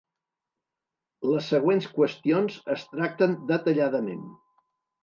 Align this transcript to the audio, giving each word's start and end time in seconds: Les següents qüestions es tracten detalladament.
Les 1.33 1.51
següents 1.53 1.89
qüestions 1.99 2.59
es 2.79 2.89
tracten 2.95 3.39
detalladament. 3.55 4.31